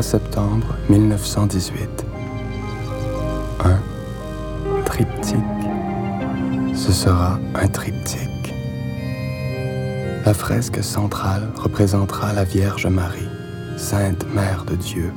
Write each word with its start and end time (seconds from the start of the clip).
3 0.00 0.12
septembre 0.12 0.66
1918. 0.88 2.06
Un 3.62 4.82
triptyque. 4.86 5.36
Ce 6.74 6.90
sera 6.90 7.38
un 7.54 7.68
triptyque. 7.68 8.54
La 10.24 10.32
fresque 10.32 10.82
centrale 10.82 11.50
représentera 11.54 12.32
la 12.32 12.44
Vierge 12.44 12.86
Marie, 12.86 13.28
Sainte 13.76 14.24
Mère 14.34 14.64
de 14.64 14.74
Dieu, 14.74 15.12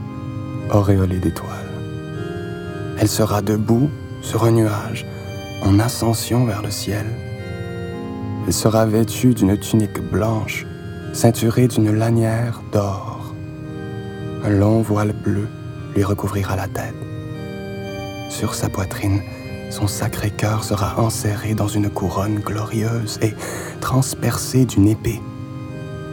auréolée 0.70 1.20
d'étoiles. 1.20 1.50
Elle 3.00 3.08
sera 3.08 3.42
debout 3.42 3.90
sur 4.22 4.44
un 4.44 4.52
nuage, 4.52 5.06
en 5.62 5.80
ascension 5.80 6.44
vers 6.44 6.62
le 6.62 6.72
ciel 6.72 7.06
elle 8.46 8.54
sera 8.54 8.86
vêtue 8.86 9.34
d'une 9.34 9.58
tunique 9.58 10.02
blanche, 10.12 10.66
ceinturée 11.14 11.70
d'une 11.70 11.96
lanière 11.96 12.62
d'or. 12.74 13.13
Un 14.46 14.50
long 14.50 14.82
voile 14.82 15.14
bleu 15.14 15.48
lui 15.96 16.04
recouvrira 16.04 16.58
la 16.58 16.68
tête. 16.68 16.96
Sur 18.30 18.56
sa 18.56 18.68
poitrine, 18.68 19.22
son 19.70 19.88
sacré 19.88 20.32
cœur 20.32 20.66
sera 20.66 21.00
enserré 21.00 21.54
dans 21.54 21.70
une 21.70 21.90
couronne 21.90 22.40
glorieuse 22.40 23.20
et 23.22 23.34
transpercé 23.80 24.66
d'une 24.66 24.90
épée. 24.90 25.22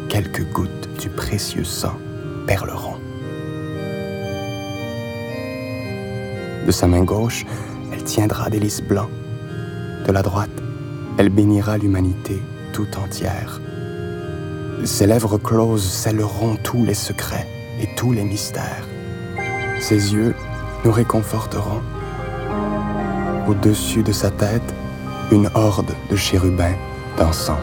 Quelques 0.08 0.48
gouttes 0.52 0.88
du 1.00 1.08
précieux 1.08 1.64
sang 1.64 1.96
perleront. 2.46 2.98
De 6.64 6.70
sa 6.70 6.86
main 6.86 7.02
gauche, 7.02 7.44
elle 7.92 8.04
tiendra 8.04 8.48
des 8.48 8.60
lys 8.60 8.80
blancs. 8.80 9.10
De 10.06 10.12
la 10.12 10.22
droite, 10.22 10.50
elle 11.18 11.30
bénira 11.30 11.78
l'humanité 11.78 12.40
tout 12.72 12.96
entière. 12.96 13.60
Ses 14.84 15.08
lèvres 15.08 15.36
closes 15.36 15.82
scelleront 15.82 16.54
tous 16.62 16.84
les 16.84 16.94
secrets 16.94 17.48
et 17.80 17.86
tous 17.96 18.12
les 18.12 18.24
mystères. 18.24 18.86
Ses 19.80 20.12
yeux 20.12 20.34
nous 20.84 20.92
réconforteront. 20.92 21.80
Au-dessus 23.48 24.02
de 24.02 24.12
sa 24.12 24.30
tête, 24.30 24.74
une 25.32 25.50
horde 25.54 25.92
de 26.10 26.16
chérubins 26.16 26.74
dansant. 27.16 27.58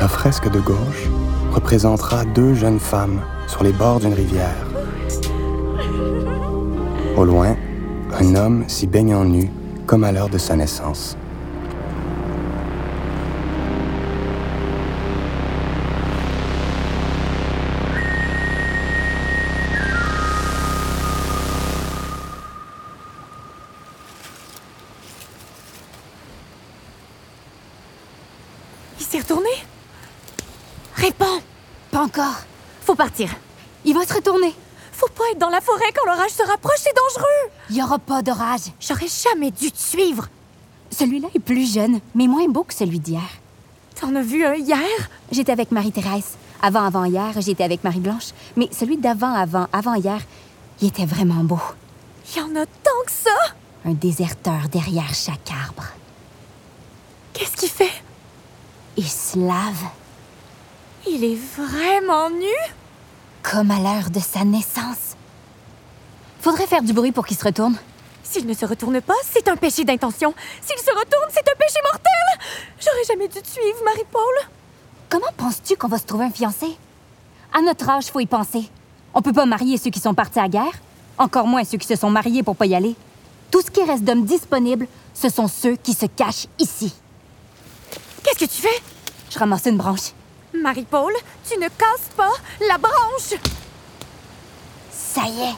La 0.00 0.08
fresque 0.08 0.50
de 0.50 0.60
gauche 0.60 1.08
représentera 1.52 2.24
deux 2.24 2.54
jeunes 2.54 2.80
femmes 2.80 3.20
sur 3.46 3.62
les 3.62 3.72
bords 3.72 4.00
d'une 4.00 4.14
rivière. 4.14 4.66
Au 7.16 7.24
loin, 7.24 7.56
un 8.22 8.36
homme 8.36 8.64
s'y 8.68 8.86
baignant 8.86 9.24
nu 9.24 9.50
comme 9.84 10.04
à 10.04 10.12
l'heure 10.12 10.28
de 10.28 10.38
sa 10.38 10.54
naissance. 10.54 11.16
Il 29.00 29.04
s'est 29.04 29.18
retourné? 29.18 29.48
Réponds 30.94 31.26
Pas 31.90 32.04
encore. 32.04 32.44
Faut 32.82 32.94
partir. 32.94 33.30
Il 33.84 33.94
va 33.94 34.06
se 34.06 34.14
retourner. 34.14 34.54
Faut 35.02 35.08
pas 35.08 35.24
être 35.32 35.38
dans 35.38 35.48
la 35.48 35.60
forêt 35.60 35.90
quand 35.92 36.06
l'orage 36.06 36.30
se 36.30 36.44
rapproche, 36.44 36.78
c'est 36.78 36.94
dangereux 36.94 37.50
Il 37.70 37.76
y 37.76 37.82
aura 37.82 37.98
pas 37.98 38.22
d'orage. 38.22 38.70
J'aurais 38.78 39.08
jamais 39.08 39.50
dû 39.50 39.72
te 39.72 39.78
suivre 39.78 40.28
Celui-là 40.92 41.26
est 41.34 41.40
plus 41.40 41.74
jeune, 41.74 41.98
mais 42.14 42.28
moins 42.28 42.46
beau 42.46 42.62
que 42.62 42.72
celui 42.72 43.00
d'hier. 43.00 43.28
T'en 44.00 44.14
as 44.14 44.22
vu 44.22 44.44
un 44.44 44.54
hier? 44.54 44.78
J'étais 45.32 45.50
avec 45.50 45.72
Marie-Thérèse. 45.72 46.36
Avant-avant-hier, 46.62 47.32
j'étais 47.40 47.64
avec 47.64 47.82
Marie-Blanche. 47.82 48.28
Mais 48.56 48.68
celui 48.70 48.96
d'avant-avant-avant-hier, 48.96 50.20
il 50.80 50.86
était 50.86 51.04
vraiment 51.06 51.42
beau. 51.42 51.58
Il 52.30 52.38
y 52.38 52.44
en 52.44 52.54
a 52.54 52.64
tant 52.64 53.02
que 53.04 53.10
ça 53.10 53.54
Un 53.84 53.94
déserteur 53.94 54.68
derrière 54.70 55.12
chaque 55.12 55.50
arbre. 55.50 55.86
Qu'est-ce 57.32 57.56
qu'il 57.56 57.70
fait? 57.70 58.04
Il 58.96 59.08
se 59.08 59.36
lave 59.36 59.82
Il 61.08 61.24
est 61.24 61.38
vraiment 61.56 62.30
nu 62.30 62.54
comme 63.42 63.70
à 63.70 63.78
l'heure 63.78 64.10
de 64.10 64.20
sa 64.20 64.44
naissance. 64.44 65.16
Faudrait 66.40 66.66
faire 66.66 66.82
du 66.82 66.92
bruit 66.92 67.12
pour 67.12 67.26
qu'il 67.26 67.36
se 67.36 67.44
retourne. 67.44 67.76
S'il 68.22 68.46
ne 68.46 68.54
se 68.54 68.64
retourne 68.64 69.00
pas, 69.00 69.14
c'est 69.30 69.48
un 69.48 69.56
péché 69.56 69.84
d'intention. 69.84 70.32
S'il 70.62 70.78
se 70.78 70.90
retourne, 70.90 71.28
c'est 71.30 71.48
un 71.48 71.58
péché 71.58 71.78
mortel 71.84 72.56
J'aurais 72.80 73.04
jamais 73.06 73.28
dû 73.28 73.40
te 73.40 73.48
suivre, 73.48 73.84
Marie-Paul. 73.84 74.34
Comment 75.08 75.32
penses-tu 75.36 75.76
qu'on 75.76 75.88
va 75.88 75.98
se 75.98 76.06
trouver 76.06 76.24
un 76.24 76.30
fiancé? 76.30 76.66
À 77.52 77.60
notre 77.60 77.88
âge, 77.90 78.06
faut 78.06 78.20
y 78.20 78.26
penser. 78.26 78.70
On 79.12 79.22
peut 79.22 79.32
pas 79.32 79.44
marier 79.44 79.76
ceux 79.76 79.90
qui 79.90 80.00
sont 80.00 80.14
partis 80.14 80.40
à 80.40 80.48
guerre, 80.48 80.72
encore 81.18 81.46
moins 81.46 81.64
ceux 81.64 81.78
qui 81.78 81.86
se 81.86 81.96
sont 81.96 82.10
mariés 82.10 82.42
pour 82.42 82.56
pas 82.56 82.66
y 82.66 82.74
aller. 82.74 82.94
Tout 83.50 83.60
ce 83.60 83.70
qui 83.70 83.82
reste 83.82 84.04
d'hommes 84.04 84.24
disponibles, 84.24 84.86
ce 85.12 85.28
sont 85.28 85.48
ceux 85.48 85.76
qui 85.76 85.92
se 85.92 86.06
cachent 86.06 86.46
ici. 86.58 86.94
Qu'est-ce 88.22 88.38
que 88.38 88.50
tu 88.50 88.62
fais? 88.62 88.82
Je 89.30 89.38
ramasse 89.38 89.66
une 89.66 89.76
branche. 89.76 90.12
Marie-Paul, 90.54 91.12
tu 91.48 91.58
ne 91.58 91.68
casses 91.68 92.10
pas 92.16 92.32
la 92.68 92.78
branche. 92.78 93.40
Ça 94.90 95.22
y 95.26 95.40
est, 95.40 95.54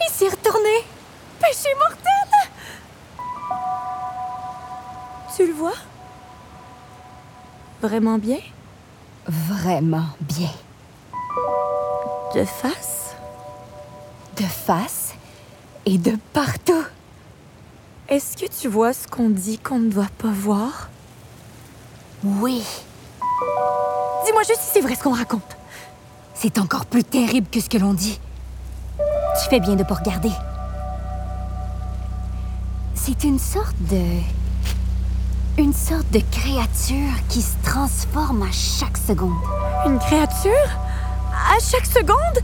Il 0.00 0.12
s'est 0.12 0.28
retourné. 0.28 0.84
Péché 1.40 1.68
mortel. 1.78 2.50
Tu 5.36 5.46
le 5.46 5.52
vois? 5.52 5.74
Vraiment 7.82 8.18
bien? 8.18 8.40
Vraiment 9.26 10.06
bien. 10.20 10.50
De 12.34 12.44
face? 12.44 13.14
De 14.36 14.44
face 14.44 15.14
et 15.84 15.98
de 15.98 16.16
partout. 16.32 16.84
Est-ce 18.08 18.36
que 18.36 18.46
tu 18.46 18.68
vois 18.68 18.92
ce 18.92 19.06
qu'on 19.06 19.28
dit 19.30 19.58
qu'on 19.58 19.78
ne 19.78 19.90
doit 19.90 20.10
pas 20.18 20.30
voir? 20.32 20.88
Oui, 22.24 22.64
Dis-moi 24.26 24.42
juste 24.42 24.60
si 24.60 24.70
c'est 24.72 24.80
vrai 24.80 24.96
ce 24.96 25.04
qu'on 25.04 25.14
raconte. 25.14 25.56
c'est 26.34 26.58
encore 26.58 26.84
plus 26.86 27.04
terrible 27.04 27.46
que 27.48 27.60
ce 27.60 27.68
que 27.68 27.78
l'on 27.78 27.94
dit. 27.94 28.18
Tu 28.98 29.48
fais 29.48 29.60
bien 29.60 29.76
de 29.76 29.84
pas 29.84 29.94
regarder. 29.94 30.32
C'est 32.94 33.22
une 33.22 33.38
sorte 33.38 33.76
de... 33.88 34.02
Une 35.58 35.72
sorte 35.72 36.10
de 36.10 36.20
créature 36.32 37.12
qui 37.28 37.40
se 37.40 37.54
transforme 37.62 38.42
à 38.42 38.50
chaque 38.50 38.96
seconde. 38.96 39.36
Une 39.86 39.98
créature? 40.00 40.70
À 41.32 41.58
chaque 41.60 41.86
seconde? 41.86 42.42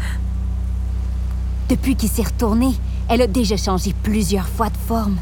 Depuis 1.69 1.97
qu'il 1.97 2.09
s'est 2.09 2.23
retourné, 2.23 2.75
elle 3.09 3.23
a 3.23 3.27
déjà 3.27 3.57
changé 3.57 3.93
plusieurs 4.05 4.49
fois 4.49 4.71
de 4.71 4.77
forme. 4.77 5.17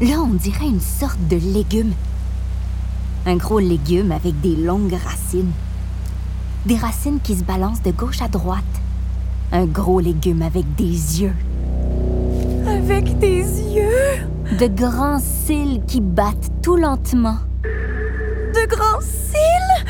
Là, 0.00 0.20
on 0.20 0.34
dirait 0.34 0.68
une 0.68 0.80
sorte 0.80 1.18
de 1.28 1.36
légume. 1.36 1.92
Un 3.26 3.36
gros 3.36 3.58
légume 3.58 4.12
avec 4.12 4.40
des 4.40 4.56
longues 4.56 4.96
racines. 5.04 5.52
Des 6.64 6.76
racines 6.76 7.20
qui 7.22 7.36
se 7.36 7.44
balancent 7.44 7.82
de 7.82 7.90
gauche 7.90 8.22
à 8.22 8.28
droite. 8.28 8.64
Un 9.52 9.66
gros 9.66 10.00
légume 10.00 10.40
avec 10.40 10.64
des 10.76 11.20
yeux. 11.20 11.34
Avec 12.66 13.18
des 13.18 13.42
yeux? 13.42 14.56
De 14.58 14.66
grands 14.68 15.18
cils 15.18 15.82
qui 15.86 16.00
battent 16.00 16.50
tout 16.62 16.76
lentement. 16.76 17.36
De 17.62 18.66
grands 18.68 19.00
cils? 19.02 19.84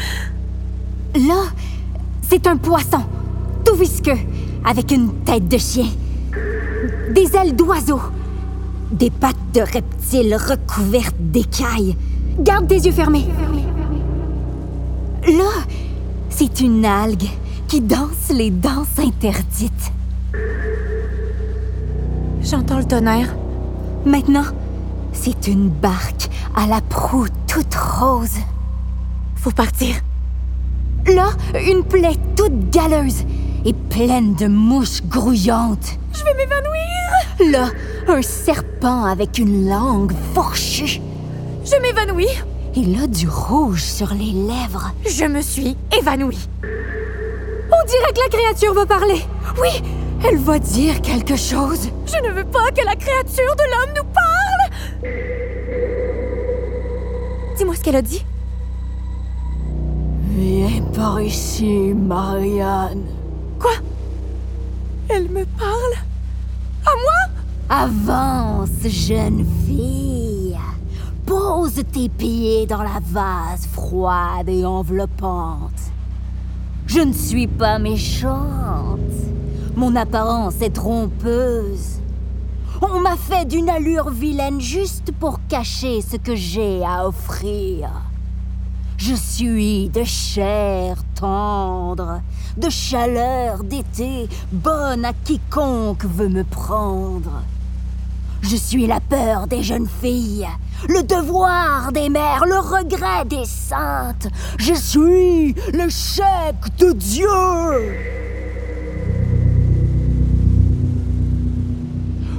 Là, 1.28 1.44
c'est 2.28 2.46
un 2.48 2.56
poisson, 2.56 3.02
tout 3.64 3.76
visqueux, 3.76 4.18
avec 4.64 4.90
une 4.90 5.12
tête 5.24 5.48
de 5.48 5.58
chien. 5.58 5.88
Des 7.14 7.36
ailes 7.36 7.54
d'oiseau. 7.54 8.00
Des 8.90 9.10
pattes 9.10 9.36
de 9.54 9.60
reptile 9.60 10.34
recouvertes 10.34 11.16
d'écailles. 11.18 11.96
Garde 12.40 12.68
tes 12.68 12.76
yeux 12.76 12.92
fermés. 12.92 13.26
Là, 15.26 15.50
c'est 16.30 16.60
une 16.60 16.86
algue 16.86 17.28
qui 17.68 17.82
danse 17.82 18.30
les 18.30 18.50
danses 18.50 18.98
interdites. 18.98 19.92
J'entends 22.42 22.78
le 22.78 22.84
tonnerre. 22.84 23.36
Maintenant, 24.06 24.46
c'est 25.12 25.48
une 25.48 25.68
barque 25.68 26.30
à 26.56 26.66
la 26.66 26.80
proue 26.80 27.26
toute 27.46 27.74
rose. 27.74 28.38
Faut 29.36 29.50
partir. 29.50 29.96
Là, 31.06 31.28
une 31.54 31.84
plaie 31.84 32.16
toute 32.36 32.70
galeuse 32.70 33.24
et 33.66 33.74
pleine 33.74 34.34
de 34.34 34.46
mouches 34.46 35.02
grouillantes. 35.04 35.98
Je 36.14 36.24
vais 36.24 36.34
m'évanouir. 36.34 37.52
Là, 37.52 37.68
un 38.08 38.22
serpent 38.22 39.04
avec 39.04 39.36
une 39.36 39.68
langue 39.68 40.14
fourchue. 40.32 41.02
Je 41.70 41.76
m'évanouis. 41.80 42.26
Et 42.74 42.84
là, 42.84 43.06
du 43.06 43.28
rouge 43.28 43.82
sur 43.82 44.12
les 44.12 44.32
lèvres. 44.32 44.92
Je 45.06 45.24
me 45.24 45.40
suis 45.40 45.76
évanouie. 45.96 46.48
On 46.64 47.86
dirait 47.86 48.12
que 48.12 48.20
la 48.22 48.28
créature 48.28 48.74
va 48.74 48.86
parler. 48.86 49.22
Oui, 49.60 49.80
elle 50.24 50.38
va 50.38 50.58
dire 50.58 51.00
quelque 51.00 51.36
chose. 51.36 51.88
Je 52.06 52.28
ne 52.28 52.32
veux 52.32 52.44
pas 52.44 52.72
que 52.72 52.84
la 52.84 52.96
créature 52.96 53.54
de 53.56 53.64
l'homme 53.70 53.94
nous 53.96 54.08
parle. 54.12 54.62
Dis-moi 57.56 57.76
ce 57.76 57.82
qu'elle 57.82 57.96
a 57.96 58.02
dit. 58.02 58.24
Viens 60.30 60.82
par 60.94 61.20
ici, 61.20 61.94
Marianne. 61.94 63.06
Quoi? 63.60 63.74
Elle 65.08 65.28
me 65.28 65.44
parle? 65.44 65.94
À 66.84 66.96
moi? 66.96 67.28
Avance, 67.68 68.70
jeune 68.88 69.46
fille. 69.66 70.29
Pose 71.30 71.84
tes 71.92 72.08
pieds 72.08 72.66
dans 72.66 72.82
la 72.82 72.98
vase 73.00 73.64
froide 73.72 74.48
et 74.48 74.64
enveloppante. 74.64 75.92
Je 76.88 76.98
ne 76.98 77.12
suis 77.12 77.46
pas 77.46 77.78
méchante. 77.78 78.98
Mon 79.76 79.94
apparence 79.94 80.60
est 80.60 80.74
trompeuse. 80.74 82.00
On 82.82 82.98
m'a 82.98 83.16
fait 83.16 83.44
d'une 83.44 83.70
allure 83.70 84.10
vilaine 84.10 84.60
juste 84.60 85.12
pour 85.20 85.38
cacher 85.48 86.00
ce 86.00 86.16
que 86.16 86.34
j'ai 86.34 86.84
à 86.84 87.06
offrir. 87.06 87.90
Je 88.96 89.14
suis 89.14 89.88
de 89.88 90.02
chair 90.02 90.96
tendre, 91.14 92.22
de 92.56 92.68
chaleur 92.68 93.62
d'été, 93.62 94.28
bonne 94.50 95.04
à 95.04 95.12
quiconque 95.12 96.04
veut 96.06 96.28
me 96.28 96.42
prendre. 96.42 97.44
Je 98.42 98.56
suis 98.56 98.86
la 98.86 99.00
peur 99.00 99.46
des 99.46 99.62
jeunes 99.62 99.88
filles, 100.02 100.48
le 100.88 101.02
devoir 101.02 101.92
des 101.92 102.08
mères, 102.08 102.44
le 102.46 102.58
regret 102.58 103.24
des 103.26 103.44
saintes. 103.44 104.28
Je 104.58 104.74
suis 104.74 105.54
l'échec 105.72 106.56
de 106.78 106.92
Dieu. 106.92 107.28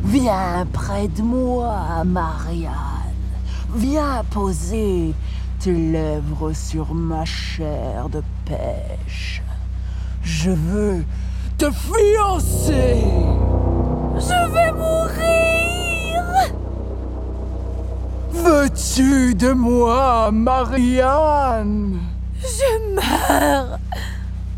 Viens 0.06 0.68
près 0.74 1.07
de 1.07 1.21
moi, 1.21 2.04
Marianne. 2.06 2.71
Viens 3.75 4.24
poser 4.30 5.13
tes 5.59 5.71
lèvres 5.71 6.51
sur 6.54 6.94
ma 6.94 7.24
chair 7.24 8.09
de 8.09 8.21
pêche. 8.45 9.42
Je 10.24 10.51
veux 10.51 11.06
te 11.57 11.69
fiancer. 11.71 13.04
Je 14.18 14.54
vais 14.54 14.71
mourir 14.74 15.70
Veux-tu 18.51 19.33
de 19.33 19.53
moi, 19.53 20.30
Marianne? 20.30 22.01
Je 22.38 22.94
meurs 22.94 23.80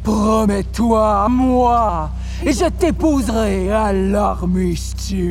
Promets-toi 0.01 1.25
à 1.25 1.29
moi, 1.29 2.09
et 2.43 2.51
je 2.53 2.65
t'épouserai 2.65 3.71
à 3.71 3.93
l'armistice. 3.93 5.21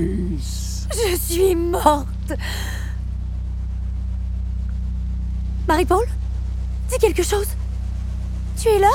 Je 0.92 1.16
suis 1.16 1.56
morte 1.56 2.06
Marie-Paul 5.66 6.04
Dis 6.88 6.98
quelque 6.98 7.24
chose 7.24 7.48
Tu 8.60 8.68
es 8.68 8.78
là? 8.78 8.92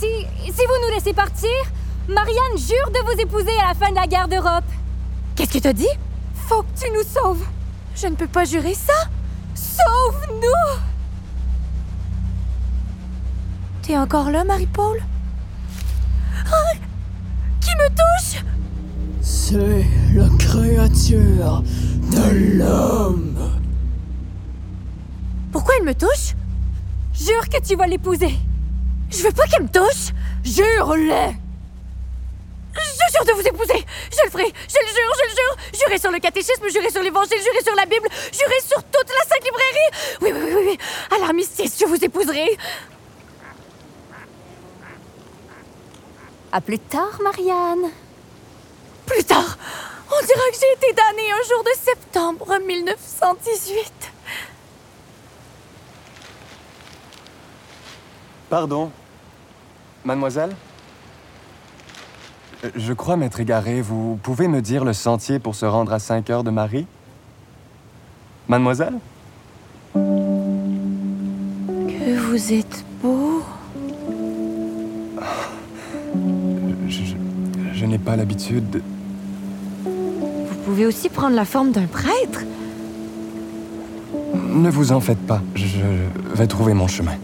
Si, 0.00 0.08
si 0.44 0.50
vous 0.50 0.88
nous 0.88 0.92
laissez 0.92 1.12
partir, 1.12 1.50
Marianne 2.08 2.56
jure 2.56 2.90
de 2.90 2.98
vous 3.04 3.20
épouser 3.20 3.56
à 3.62 3.68
la 3.68 3.74
fin 3.74 3.90
de 3.90 3.96
la 3.96 4.08
guerre 4.08 4.26
d'Europe. 4.26 4.64
Qu'est-ce 5.36 5.52
que 5.52 5.58
t'as 5.58 5.72
dit? 5.72 5.86
Faut 6.48 6.62
que 6.62 6.80
tu 6.80 6.90
nous 6.90 7.04
sauves. 7.04 7.46
Je 7.96 8.06
ne 8.08 8.14
peux 8.14 8.26
pas 8.26 8.44
jurer 8.44 8.74
ça. 8.74 8.92
Sauve-nous. 9.54 10.80
T'es 13.82 13.96
encore 13.96 14.30
là, 14.30 14.44
Marie-Paul? 14.44 15.02
Ah 16.46 16.72
Qui 17.60 17.70
me 17.70 17.88
touche? 17.88 18.44
C'est 19.22 19.86
la 20.14 20.28
créature 20.38 21.62
de 22.12 22.58
l'homme. 22.58 23.60
Pourquoi 25.50 25.74
elle 25.78 25.86
me 25.86 25.94
touche? 25.94 26.34
Jure 27.14 27.48
que 27.48 27.62
tu 27.66 27.76
vas 27.76 27.86
l'épouser. 27.86 28.34
Je 29.10 29.22
veux 29.22 29.32
pas 29.32 29.46
qu'elle 29.46 29.62
me 29.62 29.68
touche. 29.68 30.12
Jure-le 30.44 31.45
Je 33.06 33.12
jure 33.12 33.24
de 33.24 33.32
vous 33.32 33.46
épouser. 33.46 33.84
Je 34.10 34.24
le 34.24 34.30
ferai. 34.30 34.52
Je 34.68 34.78
le 34.80 34.88
jure, 34.88 35.12
je 35.16 35.24
le 35.24 35.30
jure. 35.30 35.56
Jurez 35.80 35.98
sur 35.98 36.10
le 36.10 36.18
catéchisme, 36.18 36.68
jurez 36.68 36.90
sur 36.90 37.02
l'évangile, 37.02 37.38
jurez 37.42 37.62
sur 37.62 37.74
la 37.74 37.86
Bible, 37.86 38.08
jurez 38.32 38.60
sur 38.60 38.82
toute 38.82 39.08
la 39.08 39.24
Sainte 39.28 39.44
Librairie. 39.44 39.90
Oui, 40.22 40.32
oui, 40.34 40.52
oui, 40.54 40.62
oui 40.68 40.78
À 41.14 41.20
l'armistice, 41.20 41.78
je 41.80 41.86
vous 41.86 42.04
épouserai. 42.04 42.56
À 46.52 46.60
plus 46.60 46.78
tard, 46.78 47.20
Marianne. 47.22 47.90
Plus 49.04 49.24
tard, 49.24 49.56
on 50.10 50.26
dira 50.26 50.40
que 50.50 50.56
j'ai 50.60 50.86
été 50.86 50.92
damnée 50.94 51.30
un 51.30 51.48
jour 51.48 51.62
de 51.62 51.70
septembre 51.78 52.58
1918. 52.58 53.92
Pardon. 58.48 58.90
Mademoiselle? 60.04 60.56
Je 62.74 62.92
crois 62.92 63.16
m'être 63.16 63.40
égaré. 63.40 63.80
Vous 63.80 64.18
pouvez 64.22 64.48
me 64.48 64.60
dire 64.62 64.84
le 64.84 64.92
sentier 64.92 65.38
pour 65.38 65.54
se 65.54 65.66
rendre 65.66 65.92
à 65.92 65.98
5 65.98 66.30
heures 66.30 66.44
de 66.44 66.50
Marie? 66.50 66.86
Mademoiselle? 68.48 68.94
Que 69.94 72.18
vous 72.18 72.52
êtes 72.52 72.84
beau. 73.02 73.42
Je, 76.88 77.04
je- 77.04 77.16
je 77.74 77.86
n'ai 77.86 77.98
pas 77.98 78.16
l'habitude. 78.16 78.70
de- 78.70 78.82
Vous 79.84 80.56
pouvez 80.64 80.86
aussi 80.86 81.08
prendre 81.08 81.36
la 81.36 81.44
forme 81.44 81.72
d'un 81.72 81.86
prêtre. 81.86 82.42
Ne 84.48 84.70
vous 84.70 84.92
en 84.92 85.00
faites 85.00 85.24
pas. 85.26 85.40
Je 85.54 85.78
vais 86.34 86.46
trouver 86.46 86.74
mon 86.74 86.88
chemin. 86.88 87.14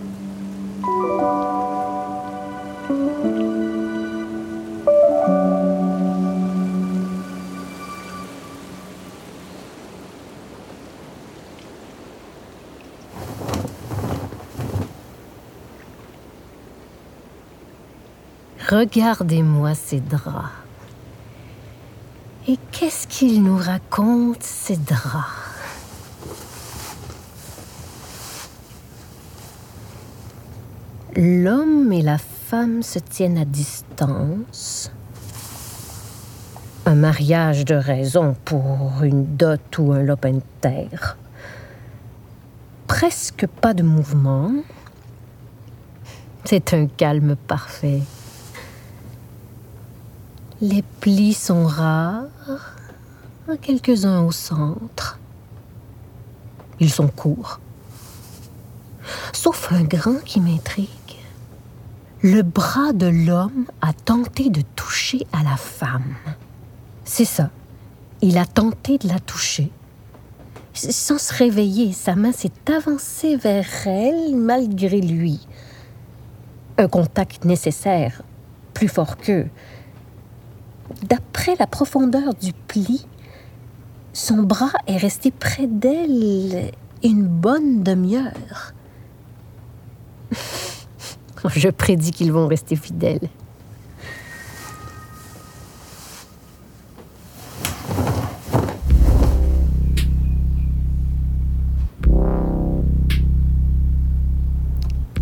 Regardez-moi 18.72 19.74
ces 19.74 20.00
draps. 20.00 20.48
Et 22.48 22.56
qu'est-ce 22.70 23.06
qu'ils 23.06 23.42
nous 23.42 23.58
racontent, 23.58 24.38
ces 24.40 24.78
draps? 24.78 25.28
L'homme 31.14 31.92
et 31.92 32.00
la 32.00 32.16
femme 32.16 32.82
se 32.82 32.98
tiennent 32.98 33.36
à 33.36 33.44
distance. 33.44 34.90
Un 36.86 36.94
mariage 36.94 37.66
de 37.66 37.74
raison 37.74 38.34
pour 38.46 39.02
une 39.02 39.36
dot 39.36 39.60
ou 39.76 39.92
un 39.92 40.02
lopin 40.02 40.32
de 40.32 40.42
terre. 40.62 41.18
Presque 42.86 43.46
pas 43.46 43.74
de 43.74 43.82
mouvement. 43.82 44.50
C'est 46.46 46.72
un 46.72 46.86
calme 46.86 47.36
parfait. 47.36 48.00
Les 50.62 50.82
plis 51.00 51.34
sont 51.34 51.66
rares, 51.66 52.76
quelques-uns 53.62 54.22
au 54.22 54.30
centre. 54.30 55.18
Ils 56.78 56.88
sont 56.88 57.08
courts. 57.08 57.58
Sauf 59.32 59.72
un 59.72 59.82
grand 59.82 60.22
qui 60.24 60.40
m'intrigue. 60.40 60.86
Le 62.22 62.42
bras 62.42 62.92
de 62.92 63.06
l'homme 63.06 63.66
a 63.80 63.92
tenté 63.92 64.50
de 64.50 64.62
toucher 64.76 65.26
à 65.32 65.42
la 65.42 65.56
femme. 65.56 66.14
C'est 67.04 67.24
ça. 67.24 67.50
Il 68.20 68.38
a 68.38 68.46
tenté 68.46 68.98
de 68.98 69.08
la 69.08 69.18
toucher. 69.18 69.72
Sans 70.74 71.18
se 71.18 71.34
réveiller, 71.34 71.92
sa 71.92 72.14
main 72.14 72.30
s'est 72.30 72.52
avancée 72.72 73.34
vers 73.34 73.66
elle 73.84 74.36
malgré 74.36 75.00
lui. 75.00 75.44
Un 76.78 76.86
contact 76.86 77.44
nécessaire, 77.44 78.22
plus 78.74 78.86
fort 78.86 79.16
qu'eux. 79.16 79.48
D'après 81.02 81.56
la 81.58 81.66
profondeur 81.66 82.34
du 82.34 82.52
pli, 82.52 83.06
son 84.12 84.42
bras 84.42 84.72
est 84.86 84.96
resté 84.96 85.30
près 85.30 85.66
d'elle 85.66 86.72
une 87.02 87.26
bonne 87.26 87.82
demi-heure. 87.82 88.72
Je 91.56 91.68
prédis 91.68 92.12
qu'ils 92.12 92.32
vont 92.32 92.46
rester 92.46 92.76
fidèles. 92.76 93.28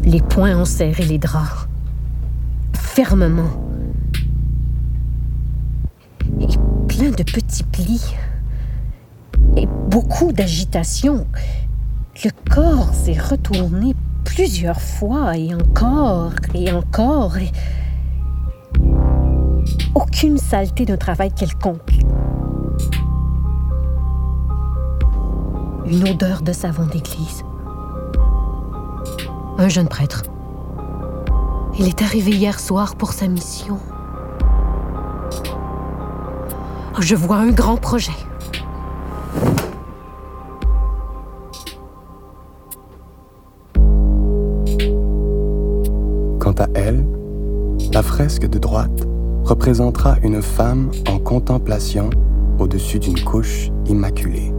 Les 0.04 0.20
poings 0.20 0.58
ont 0.58 0.64
serré 0.64 1.04
les 1.04 1.18
draps. 1.18 1.68
Fermement. 2.74 3.69
De 7.11 7.23
petits 7.23 7.64
plis. 7.64 8.14
Et 9.57 9.67
beaucoup 9.67 10.33
d'agitation. 10.33 11.26
Le 12.25 12.31
corps 12.50 12.93
s'est 12.95 13.19
retourné 13.19 13.95
plusieurs 14.25 14.81
fois 14.81 15.37
et 15.37 15.55
encore 15.55 16.33
et 16.55 16.73
encore. 16.73 17.37
Et... 17.38 17.50
Aucune 19.95 20.38
saleté 20.38 20.85
de 20.85 20.97
travail 20.97 21.33
quelconque. 21.33 21.99
Une 25.87 26.09
odeur 26.09 26.43
de 26.43 26.52
savon 26.52 26.87
d'église. 26.87 27.43
Un 29.59 29.69
jeune 29.69 29.88
prêtre. 29.88 30.23
Il 31.79 31.88
est 31.88 32.02
arrivé 32.02 32.33
hier 32.33 32.61
soir 32.61 32.95
pour 32.97 33.12
sa 33.12 33.26
mission. 33.26 33.79
Je 37.00 37.14
vois 37.14 37.37
un 37.37 37.50
grand 37.50 37.76
projet. 37.76 38.12
Quant 46.38 46.52
à 46.59 46.66
elle, 46.75 47.07
la 47.92 48.02
fresque 48.02 48.47
de 48.47 48.59
droite 48.59 49.09
représentera 49.45 50.19
une 50.23 50.42
femme 50.42 50.90
en 51.09 51.19
contemplation 51.19 52.11
au-dessus 52.59 52.99
d'une 52.99 53.19
couche 53.21 53.71
immaculée. 53.87 54.52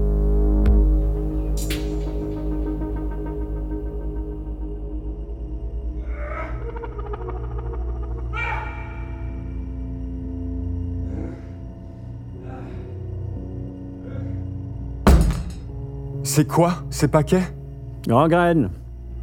C'est 16.33 16.47
quoi, 16.47 16.75
ces 16.91 17.09
paquets 17.09 17.43
Gangrène. 18.07 18.69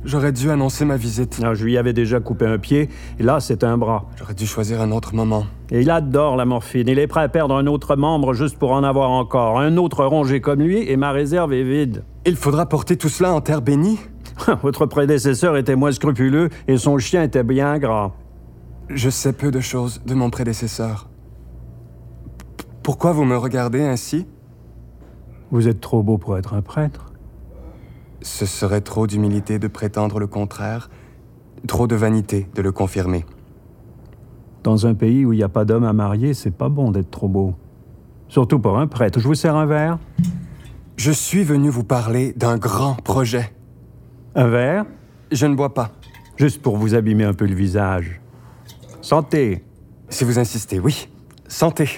J'aurais 0.05 0.31
dû 0.31 0.51
annoncer 0.51 0.85
ma 0.85 0.99
visite. 0.99 1.39
Non, 1.41 1.55
je 1.55 1.65
lui 1.65 1.79
avais 1.79 1.95
déjà 1.95 2.21
coupé 2.21 2.45
un 2.45 2.59
pied, 2.59 2.91
et 3.19 3.23
là, 3.23 3.41
c'est 3.41 3.65
un 3.65 3.79
bras. 3.79 4.05
J'aurais 4.19 4.35
dû 4.35 4.45
choisir 4.45 4.83
un 4.83 4.91
autre 4.91 5.15
moment. 5.15 5.47
Et 5.71 5.81
il 5.81 5.91
adore 5.91 6.37
la 6.37 6.45
morphine. 6.45 6.87
Il 6.87 6.99
est 6.99 7.07
prêt 7.07 7.23
à 7.23 7.29
perdre 7.31 7.55
un 7.57 7.67
autre 7.67 7.97
membre 7.97 8.35
juste 8.35 8.59
pour 8.59 8.73
en 8.73 8.85
avoir 8.85 9.09
encore. 9.09 9.59
Un 9.59 9.79
autre 9.79 10.05
rongé 10.05 10.43
comme 10.43 10.61
lui, 10.61 10.87
et 10.87 10.99
ma 10.99 11.11
réserve 11.13 11.55
est 11.55 11.63
vide. 11.63 12.05
Il 12.27 12.37
faudra 12.37 12.67
porter 12.67 12.99
tout 12.99 13.09
cela 13.09 13.33
en 13.33 13.41
terre 13.41 13.63
bénie? 13.63 13.99
Votre 14.63 14.85
prédécesseur 14.85 15.57
était 15.57 15.77
moins 15.77 15.93
scrupuleux, 15.93 16.51
et 16.69 16.77
son 16.77 16.99
chien 16.99 17.23
était 17.23 17.43
bien 17.43 17.79
gras. 17.79 18.13
Je 18.91 19.09
sais 19.09 19.33
peu 19.33 19.51
de 19.51 19.61
choses 19.61 20.03
de 20.05 20.13
mon 20.13 20.29
prédécesseur. 20.29 21.09
P- 22.59 22.65
Pourquoi 22.83 23.13
vous 23.13 23.25
me 23.25 23.39
regardez 23.39 23.81
ainsi? 23.83 24.27
Vous 25.51 25.69
êtes 25.69 25.81
trop 25.81 26.03
beau 26.03 26.19
pour 26.19 26.37
être 26.37 26.55
un 26.55 26.63
prêtre. 26.63 27.13
Ce 28.21 28.47
serait 28.47 28.81
trop 28.81 29.07
d'humilité 29.07 29.59
de 29.59 29.69
prétendre 29.69 30.19
le 30.19 30.27
contraire, 30.27 30.91
trop 31.67 31.87
de 31.87 31.95
vanité 31.95 32.49
de 32.55 32.63
le 32.63 32.73
confirmer. 32.73 33.25
Dans 34.63 34.87
un 34.87 34.95
pays 34.95 35.25
où 35.25 35.33
il 35.33 35.37
n'y 35.37 35.43
a 35.43 35.49
pas 35.49 35.65
d'homme 35.65 35.85
à 35.85 35.93
marier, 35.93 36.35
c'est 36.35 36.51
pas 36.51 36.69
bon 36.69 36.91
d'être 36.91 37.11
trop 37.11 37.29
beau. 37.29 37.55
Surtout 38.29 38.59
pour 38.59 38.79
un 38.79 38.87
prêtre. 38.87 39.21
Je 39.21 39.27
vous 39.27 39.35
sers 39.35 39.57
un 39.57 39.65
verre 39.65 39.99
Je 40.97 41.11
suis 41.11 41.45
venu 41.45 41.71
vous 41.71 41.85
parler 41.85 42.33
d'un 42.35 42.59
grand 42.59 42.95
projet. 42.95 43.53
Un 44.35 44.49
verre? 44.49 44.85
Je 45.33 45.47
ne 45.47 45.55
bois 45.55 45.73
pas. 45.73 45.93
Juste 46.37 46.61
pour 46.61 46.77
vous 46.77 46.95
abîmer 46.95 47.25
un 47.25 47.33
peu 47.33 47.47
le 47.47 47.55
visage. 47.55 48.21
Santé 49.01 49.65
Si 50.11 50.25
vous 50.25 50.39
insistez, 50.39 50.79
oui. 50.79 51.09
Santé. 51.47 51.89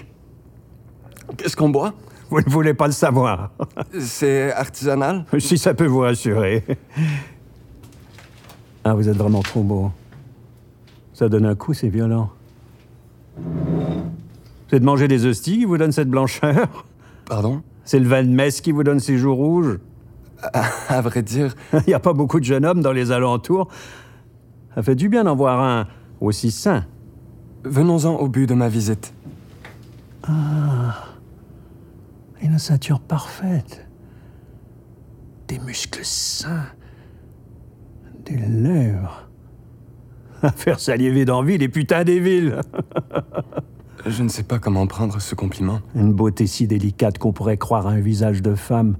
Qu'est-ce 1.36 1.56
qu'on 1.56 1.70
boit? 1.70 1.94
Vous 2.30 2.40
ne 2.40 2.48
voulez 2.48 2.74
pas 2.74 2.86
le 2.86 2.92
savoir. 2.92 3.50
C'est 3.98 4.52
artisanal? 4.52 5.24
Si 5.38 5.58
ça 5.58 5.74
peut 5.74 5.86
vous 5.86 6.00
rassurer. 6.00 6.64
Ah, 8.84 8.94
vous 8.94 9.08
êtes 9.08 9.16
vraiment 9.16 9.42
trop 9.42 9.62
beau. 9.62 9.90
Ça 11.12 11.28
donne 11.28 11.44
un 11.44 11.54
coup, 11.54 11.74
c'est 11.74 11.88
violent. 11.88 12.30
C'est 14.70 14.80
de 14.80 14.84
manger 14.84 15.08
des 15.08 15.26
hosties 15.26 15.58
qui 15.58 15.64
vous 15.64 15.76
donne 15.76 15.92
cette 15.92 16.08
blancheur? 16.08 16.86
Pardon? 17.26 17.62
C'est 17.84 17.98
le 17.98 18.06
vin 18.08 18.22
de 18.22 18.28
messe 18.28 18.60
qui 18.60 18.72
vous 18.72 18.84
donne 18.84 19.00
ces 19.00 19.18
joues 19.18 19.34
rouges? 19.34 19.78
À 20.88 21.00
vrai 21.02 21.22
dire, 21.22 21.54
Il 21.72 21.88
n'y 21.88 21.94
a 21.94 22.00
pas 22.00 22.12
beaucoup 22.12 22.38
de 22.40 22.44
jeunes 22.44 22.64
hommes 22.64 22.80
dans 22.80 22.92
les 22.92 23.12
alentours. 23.12 23.68
Ça 24.74 24.82
fait 24.82 24.94
du 24.94 25.08
bien 25.08 25.24
d'en 25.24 25.34
voir 25.34 25.60
un 25.60 25.86
aussi 26.20 26.50
sain. 26.50 26.84
venons-en 27.64 28.14
au 28.14 28.28
but 28.28 28.46
de 28.46 28.54
ma 28.54 28.68
visite. 28.68 29.12
Une 32.42 32.58
ceinture 32.58 33.00
parfaite. 33.00 33.86
Des 35.48 35.58
muscles 35.58 36.04
sains. 36.04 36.66
Des 38.24 38.36
lèvres. 38.36 39.28
À 40.42 40.52
faire 40.56 40.80
saliver 40.80 41.24
d'envie 41.24 41.58
les 41.58 41.68
putains 41.68 42.04
des 42.04 42.20
villes. 42.20 42.60
Je 44.06 44.22
ne 44.22 44.28
sais 44.28 44.42
pas 44.42 44.58
comment 44.58 44.86
prendre 44.86 45.20
ce 45.20 45.34
compliment. 45.34 45.80
Une 45.94 46.14
beauté 46.14 46.46
si 46.46 46.66
délicate 46.66 47.18
qu'on 47.18 47.32
pourrait 47.32 47.58
croire 47.58 47.86
à 47.86 47.90
un 47.90 48.00
visage 48.00 48.40
de 48.40 48.54
femme. 48.54 48.96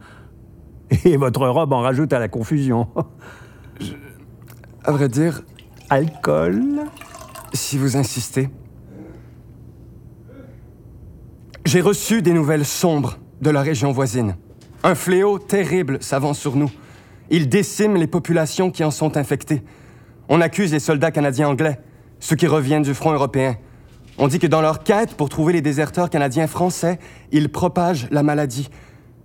Et 1.04 1.16
votre 1.16 1.46
robe 1.46 1.72
en 1.72 1.80
rajoute 1.80 2.12
à 2.12 2.18
la 2.18 2.28
confusion. 2.28 2.88
À 4.82 4.92
vrai 4.92 5.10
dire, 5.10 5.42
Alcool 5.90 6.86
si 7.52 7.78
vous 7.78 7.96
insistez. 7.96 8.48
J'ai 11.64 11.80
reçu 11.80 12.22
des 12.22 12.32
nouvelles 12.32 12.64
sombres 12.64 13.18
de 13.40 13.50
la 13.50 13.62
région 13.62 13.92
voisine. 13.92 14.36
Un 14.82 14.94
fléau 14.94 15.38
terrible 15.38 15.98
s'avance 16.00 16.38
sur 16.38 16.56
nous. 16.56 16.70
Il 17.30 17.48
décime 17.48 17.96
les 17.96 18.06
populations 18.06 18.70
qui 18.70 18.82
en 18.82 18.90
sont 18.90 19.16
infectées. 19.16 19.62
On 20.28 20.40
accuse 20.40 20.72
les 20.72 20.80
soldats 20.80 21.10
canadiens 21.10 21.48
anglais, 21.48 21.80
ceux 22.18 22.36
qui 22.36 22.46
reviennent 22.46 22.82
du 22.82 22.94
front 22.94 23.12
européen. 23.12 23.56
On 24.18 24.28
dit 24.28 24.38
que 24.38 24.46
dans 24.46 24.60
leur 24.60 24.82
quête 24.82 25.14
pour 25.14 25.28
trouver 25.28 25.52
les 25.52 25.60
déserteurs 25.60 26.10
canadiens 26.10 26.46
français, 26.46 26.98
ils 27.32 27.48
propagent 27.48 28.08
la 28.10 28.22
maladie. 28.22 28.68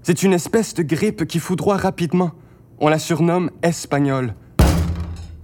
C'est 0.04 0.24
une 0.24 0.34
espèce 0.34 0.74
de 0.74 0.84
grippe 0.84 1.26
qui 1.26 1.40
foudroie 1.40 1.78
rapidement. 1.78 2.32
On 2.80 2.90
la 2.90 3.00
surnomme 3.00 3.50
espagnole. 3.64 4.36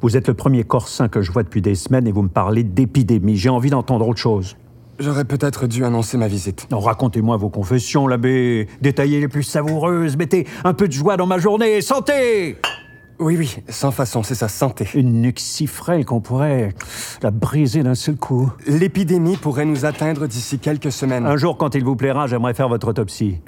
Vous 0.02 0.18
êtes 0.18 0.28
le 0.28 0.34
premier 0.34 0.64
corsin 0.64 1.08
que 1.08 1.22
je 1.22 1.32
vois 1.32 1.44
depuis 1.44 1.62
des 1.62 1.76
semaines 1.76 2.08
et 2.08 2.12
vous 2.12 2.24
me 2.24 2.30
parlez 2.30 2.64
d'épidémie. 2.64 3.38
J'ai 3.38 3.50
envie 3.50 3.70
d'entendre 3.70 4.08
autre 4.08 4.20
chose. 4.20 4.58
J'aurais 5.02 5.26
peut-être 5.26 5.66
dû 5.66 5.84
annoncer 5.84 6.16
ma 6.18 6.28
visite. 6.28 6.68
Non, 6.70 6.80
Racontez-moi 6.80 7.36
vos 7.36 7.50
confessions, 7.50 8.06
l'abbé. 8.08 8.68
Détaillez 8.82 9.20
les 9.20 9.28
plus 9.28 9.42
savoureuses. 9.42 10.16
Mettez 10.16 10.46
un 10.64 10.74
peu 10.74 10.88
de 10.88 10.94
joie 10.94 11.18
dans 11.18 11.26
ma 11.26 11.40
journée. 11.40 11.82
Santé 11.82 12.58
Oui, 13.20 13.36
oui, 13.36 13.58
sans 13.68 13.90
façon, 13.90 14.22
c'est 14.22 14.36
sa 14.36 14.48
santé. 14.48 14.88
Une 14.94 15.22
nuque 15.22 15.40
si 15.40 15.66
frêle 15.66 16.06
qu'on 16.06 16.22
pourrait 16.22 16.76
la 17.24 17.32
briser 17.32 17.82
d'un 17.82 17.96
seul 17.96 18.16
coup. 18.16 18.52
L'épidémie 18.68 19.38
pourrait 19.38 19.66
nous 19.66 19.86
atteindre 19.86 20.28
d'ici 20.28 20.60
quelques 20.60 20.92
semaines. 20.92 21.26
Un 21.26 21.38
jour, 21.38 21.58
quand 21.58 21.74
il 21.74 21.84
vous 21.84 21.96
plaira, 21.96 22.28
j'aimerais 22.28 22.54
faire 22.54 22.70
votre 22.70 22.88
autopsie. 22.88 23.40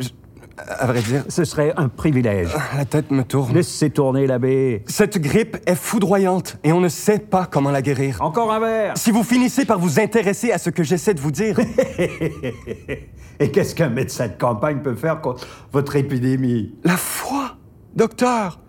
À 0.57 0.86
vrai 0.86 1.01
dire, 1.01 1.24
Ce 1.29 1.45
serait 1.45 1.74
un 1.77 1.89
privilège. 1.89 2.50
la 2.77 2.86
tête 2.86 3.10
me 3.12 3.24
tourne. 3.24 3.53
Laissez 3.53 3.89
tourner 3.89 4.27
l'abbé. 4.27 4.83
Cette 4.88 5.17
grippe 5.19 5.57
est 5.65 5.75
foudroyante 5.75 6.57
et 6.63 6.72
on 6.72 6.79
ne 6.79 6.89
sait 6.89 7.17
pas 7.19 7.48
comment 7.50 7.72
la 7.72 7.81
guérir. 7.81 8.22
Encore 8.22 8.51
un 8.53 8.60
verre. 8.60 8.98
Si 8.98 9.10
vous 9.12 9.24
finissez 9.24 9.65
par 9.65 9.79
vous 9.79 10.00
intéresser 10.00 10.51
à 10.51 10.57
ce 10.60 10.69
que 10.69 10.83
j'essaie 10.83 11.13
de 11.15 11.19
vous 11.19 11.31
dire, 11.31 11.60
Et 13.39 13.50
qu'est-ce 13.51 13.74
qu'un 13.74 13.89
médecin 13.89 14.27
de 14.27 14.33
campagne 14.33 14.79
peut 14.81 14.95
faire 14.95 15.19
contre 15.22 15.48
votre 15.72 15.95
épidémie? 15.95 16.75
La 16.83 16.98
foi, 16.98 17.57
docteur, 17.95 18.60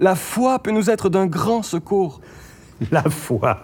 la 0.00 0.16
foi 0.16 0.58
peut 0.58 0.72
nous 0.72 0.90
être 0.90 1.08
d'un 1.08 1.26
grand 1.26 1.62
secours. 1.62 2.20
La 2.90 3.02
foi. 3.04 3.62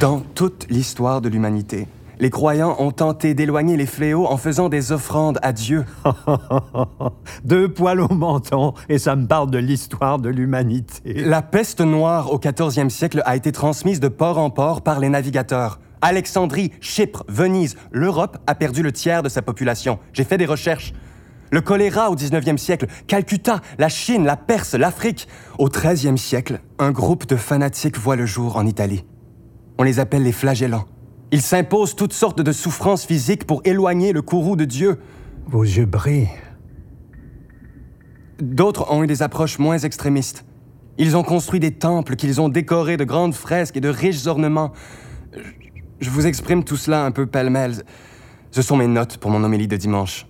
Dans 0.00 0.20
toute 0.20 0.66
l'histoire 0.68 1.20
de 1.20 1.28
l'humanité, 1.28 1.86
les 2.20 2.30
croyants 2.30 2.76
ont 2.78 2.92
tenté 2.92 3.34
d'éloigner 3.34 3.76
les 3.76 3.86
fléaux 3.86 4.26
en 4.26 4.36
faisant 4.36 4.68
des 4.68 4.92
offrandes 4.92 5.38
à 5.42 5.52
Dieu. 5.52 5.84
Deux 7.44 7.72
poils 7.72 8.00
au 8.00 8.12
menton, 8.12 8.74
et 8.88 8.98
ça 8.98 9.16
me 9.16 9.26
parle 9.26 9.50
de 9.50 9.58
l'histoire 9.58 10.18
de 10.18 10.28
l'humanité. 10.28 11.14
La 11.14 11.42
peste 11.42 11.80
noire 11.80 12.32
au 12.32 12.38
14e 12.38 12.90
siècle 12.90 13.22
a 13.24 13.36
été 13.36 13.52
transmise 13.52 14.00
de 14.00 14.08
port 14.08 14.38
en 14.38 14.50
port 14.50 14.82
par 14.82 15.00
les 15.00 15.08
navigateurs. 15.08 15.80
Alexandrie, 16.02 16.72
Chypre, 16.80 17.24
Venise, 17.28 17.76
l'Europe 17.90 18.38
a 18.46 18.54
perdu 18.54 18.82
le 18.82 18.92
tiers 18.92 19.22
de 19.22 19.28
sa 19.28 19.42
population. 19.42 19.98
J'ai 20.12 20.24
fait 20.24 20.38
des 20.38 20.46
recherches. 20.46 20.92
Le 21.50 21.60
choléra 21.62 22.10
au 22.10 22.16
19e 22.16 22.58
siècle, 22.58 22.86
Calcutta, 23.06 23.60
la 23.78 23.88
Chine, 23.88 24.24
la 24.24 24.36
Perse, 24.36 24.74
l'Afrique. 24.74 25.26
Au 25.58 25.68
13e 25.68 26.16
siècle, 26.16 26.60
un 26.78 26.90
groupe 26.90 27.26
de 27.26 27.36
fanatiques 27.36 27.98
voit 27.98 28.16
le 28.16 28.24
jour 28.24 28.56
en 28.56 28.66
Italie. 28.66 29.04
On 29.78 29.82
les 29.82 29.98
appelle 29.98 30.22
les 30.22 30.32
flagellants. 30.32 30.84
Ils 31.32 31.42
s'imposent 31.42 31.94
toutes 31.94 32.12
sortes 32.12 32.40
de 32.40 32.52
souffrances 32.52 33.04
physiques 33.06 33.46
pour 33.46 33.62
éloigner 33.64 34.12
le 34.12 34.22
courroux 34.22 34.56
de 34.56 34.64
Dieu. 34.64 34.98
Vos 35.46 35.62
yeux 35.62 35.86
brillent. 35.86 36.28
D'autres 38.40 38.90
ont 38.92 39.02
eu 39.04 39.06
des 39.06 39.22
approches 39.22 39.58
moins 39.58 39.78
extrémistes. 39.78 40.44
Ils 40.98 41.16
ont 41.16 41.22
construit 41.22 41.60
des 41.60 41.72
temples 41.72 42.16
qu'ils 42.16 42.40
ont 42.40 42.48
décorés 42.48 42.96
de 42.96 43.04
grandes 43.04 43.34
fresques 43.34 43.76
et 43.76 43.80
de 43.80 43.88
riches 43.88 44.26
ornements. 44.26 44.72
Je- 45.32 45.40
Je 46.00 46.08
vous 46.08 46.26
exprime 46.26 46.64
tout 46.64 46.78
cela 46.78 47.04
un 47.04 47.10
peu 47.10 47.26
pêle-mêle. 47.26 47.82
Ce 48.52 48.62
sont 48.62 48.76
mes 48.76 48.86
notes 48.86 49.18
pour 49.18 49.30
mon 49.30 49.44
homélie 49.44 49.68
de 49.68 49.76
dimanche. 49.76 50.26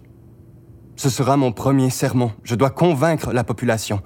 Ce 0.96 1.08
sera 1.08 1.36
mon 1.36 1.52
premier 1.52 1.90
sermon. 1.90 2.32
Je 2.42 2.56
dois 2.56 2.70
convaincre 2.70 3.32
la 3.32 3.44
population. 3.44 4.00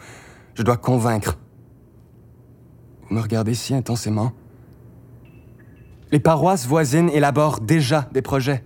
Je 0.54 0.62
dois 0.62 0.76
convaincre. 0.76 1.38
Vous 3.08 3.14
me 3.16 3.20
regardez 3.22 3.54
si 3.54 3.74
intensément. 3.74 4.32
Les 6.14 6.20
paroisses 6.20 6.68
voisines 6.68 7.10
élaborent 7.10 7.58
déjà 7.58 8.08
des 8.12 8.22
projets. 8.22 8.62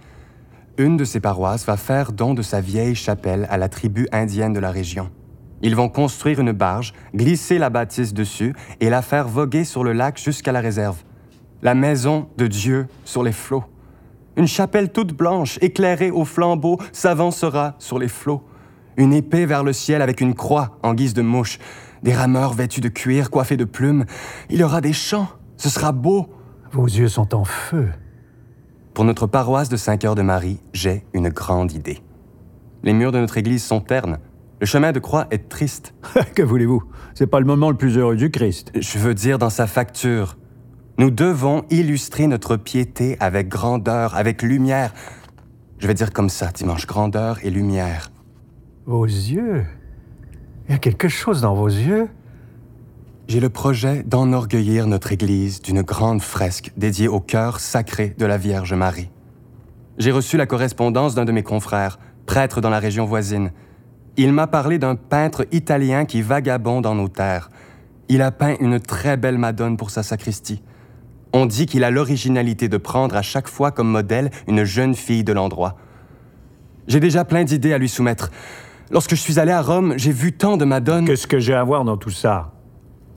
Une 0.76 0.98
de 0.98 1.04
ces 1.04 1.18
paroisses 1.18 1.64
va 1.64 1.78
faire 1.78 2.12
don 2.12 2.34
de 2.34 2.42
sa 2.42 2.60
vieille 2.60 2.94
chapelle 2.94 3.46
à 3.48 3.56
la 3.56 3.70
tribu 3.70 4.06
indienne 4.12 4.52
de 4.52 4.60
la 4.60 4.70
région. 4.70 5.08
Ils 5.62 5.74
vont 5.74 5.88
construire 5.88 6.40
une 6.40 6.52
barge, 6.52 6.92
glisser 7.14 7.56
la 7.56 7.70
bâtisse 7.70 8.12
dessus 8.12 8.54
et 8.80 8.90
la 8.90 9.00
faire 9.00 9.28
voguer 9.28 9.64
sur 9.64 9.82
le 9.82 9.94
lac 9.94 10.18
jusqu'à 10.18 10.52
la 10.52 10.60
réserve. 10.60 10.98
La 11.62 11.74
maison 11.74 12.28
de 12.36 12.46
Dieu 12.46 12.86
sur 13.06 13.22
les 13.22 13.32
flots. 13.32 13.64
Une 14.36 14.46
chapelle 14.46 14.92
toute 14.92 15.14
blanche, 15.14 15.58
éclairée 15.62 16.10
au 16.10 16.26
flambeau, 16.26 16.78
s'avancera 16.92 17.76
sur 17.78 17.98
les 17.98 18.08
flots. 18.08 18.42
Une 18.98 19.14
épée 19.14 19.46
vers 19.46 19.64
le 19.64 19.72
ciel 19.72 20.02
avec 20.02 20.20
une 20.20 20.34
croix 20.34 20.76
en 20.82 20.92
guise 20.92 21.14
de 21.14 21.22
mouche. 21.22 21.58
Des 22.02 22.12
rameurs 22.12 22.52
vêtus 22.52 22.82
de 22.82 22.90
cuir, 22.90 23.30
coiffés 23.30 23.56
de 23.56 23.64
plumes. 23.64 24.04
Il 24.50 24.58
y 24.58 24.64
aura 24.64 24.82
des 24.82 24.92
chants. 24.92 25.28
Ce 25.56 25.70
sera 25.70 25.92
beau. 25.92 26.28
Vos 26.72 26.86
yeux 26.86 27.08
sont 27.08 27.34
en 27.34 27.44
feu. 27.44 27.88
Pour 28.92 29.04
notre 29.04 29.26
paroisse 29.26 29.68
de 29.68 29.76
Saint-Cœur-de-Marie, 29.76 30.60
j'ai 30.72 31.06
une 31.14 31.30
grande 31.30 31.72
idée. 31.72 32.02
Les 32.82 32.92
murs 32.92 33.12
de 33.12 33.18
notre 33.18 33.38
église 33.38 33.64
sont 33.64 33.80
ternes. 33.80 34.18
Le 34.60 34.66
chemin 34.66 34.92
de 34.92 34.98
croix 34.98 35.26
est 35.30 35.48
triste. 35.48 35.94
que 36.34 36.42
voulez-vous? 36.42 36.82
C'est 37.14 37.26
pas 37.26 37.40
le 37.40 37.46
moment 37.46 37.70
le 37.70 37.76
plus 37.76 37.96
heureux 37.96 38.16
du 38.16 38.30
Christ. 38.30 38.72
Je 38.74 38.98
veux 38.98 39.14
dire 39.14 39.38
dans 39.38 39.50
sa 39.50 39.66
facture. 39.66 40.36
Nous 40.98 41.10
devons 41.10 41.64
illustrer 41.70 42.26
notre 42.26 42.56
piété 42.56 43.16
avec 43.20 43.48
grandeur, 43.48 44.14
avec 44.16 44.42
lumière. 44.42 44.92
Je 45.78 45.86
vais 45.86 45.94
dire 45.94 46.12
comme 46.12 46.28
ça, 46.28 46.48
dimanche, 46.48 46.86
grandeur 46.86 47.38
et 47.44 47.50
lumière. 47.50 48.10
Vos 48.84 49.06
yeux? 49.06 49.64
Il 50.68 50.72
y 50.72 50.74
a 50.74 50.78
quelque 50.78 51.08
chose 51.08 51.40
dans 51.40 51.54
vos 51.54 51.68
yeux? 51.68 52.08
J'ai 53.28 53.40
le 53.40 53.50
projet 53.50 54.04
d'enorgueillir 54.04 54.86
notre 54.86 55.12
Église 55.12 55.60
d'une 55.60 55.82
grande 55.82 56.22
fresque 56.22 56.72
dédiée 56.78 57.08
au 57.08 57.20
cœur 57.20 57.60
sacré 57.60 58.14
de 58.16 58.24
la 58.24 58.38
Vierge 58.38 58.72
Marie. 58.72 59.10
J'ai 59.98 60.12
reçu 60.12 60.38
la 60.38 60.46
correspondance 60.46 61.14
d'un 61.14 61.26
de 61.26 61.32
mes 61.32 61.42
confrères, 61.42 61.98
prêtre 62.24 62.62
dans 62.62 62.70
la 62.70 62.78
région 62.78 63.04
voisine. 63.04 63.50
Il 64.16 64.32
m'a 64.32 64.46
parlé 64.46 64.78
d'un 64.78 64.94
peintre 64.96 65.44
italien 65.52 66.06
qui 66.06 66.22
vagabonde 66.22 66.84
dans 66.84 66.94
nos 66.94 67.08
terres. 67.08 67.50
Il 68.08 68.22
a 68.22 68.30
peint 68.30 68.56
une 68.60 68.80
très 68.80 69.18
belle 69.18 69.36
Madone 69.36 69.76
pour 69.76 69.90
sa 69.90 70.02
sacristie. 70.02 70.62
On 71.34 71.44
dit 71.44 71.66
qu'il 71.66 71.84
a 71.84 71.90
l'originalité 71.90 72.70
de 72.70 72.78
prendre 72.78 73.14
à 73.14 73.20
chaque 73.20 73.48
fois 73.48 73.72
comme 73.72 73.90
modèle 73.90 74.30
une 74.46 74.64
jeune 74.64 74.94
fille 74.94 75.22
de 75.22 75.34
l'endroit. 75.34 75.76
J'ai 76.86 76.98
déjà 76.98 77.26
plein 77.26 77.44
d'idées 77.44 77.74
à 77.74 77.78
lui 77.78 77.90
soumettre. 77.90 78.30
Lorsque 78.90 79.10
je 79.10 79.20
suis 79.20 79.38
allé 79.38 79.52
à 79.52 79.60
Rome, 79.60 79.92
j'ai 79.98 80.12
vu 80.12 80.32
tant 80.32 80.56
de 80.56 80.64
Madones. 80.64 81.04
Qu'est-ce 81.04 81.26
que 81.26 81.38
j'ai 81.38 81.52
à 81.52 81.62
voir 81.62 81.84
dans 81.84 81.98
tout 81.98 82.08
ça? 82.08 82.54